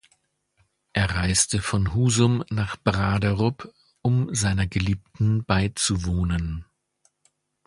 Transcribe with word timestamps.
Er 0.93 1.11
reiste 1.15 1.61
von 1.61 1.93
Husum 1.93 2.43
nach 2.49 2.75
Braderup, 2.75 3.71
um 4.01 4.33
seiner 4.33 4.65
Geliebten 4.65 5.45
beizuwohnen. 5.45 6.65